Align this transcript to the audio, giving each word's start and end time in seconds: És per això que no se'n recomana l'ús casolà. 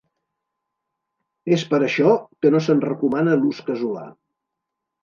És 1.57 1.67
per 1.75 1.81
això 1.89 2.17
que 2.17 2.53
no 2.57 2.65
se'n 2.69 2.83
recomana 2.89 3.39
l'ús 3.45 3.63
casolà. 3.71 4.09